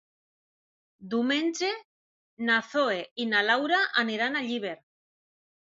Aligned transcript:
Diumenge 1.11 1.69
na 2.49 2.57
Zoè 2.71 2.97
i 3.21 3.29
na 3.35 3.45
Laura 3.53 3.85
aniran 4.07 4.43
a 4.43 4.45
Llíber. 4.51 4.77